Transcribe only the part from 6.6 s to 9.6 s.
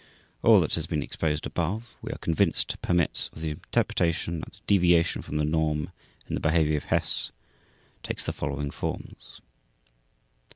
of Hess takes the following forms: 1.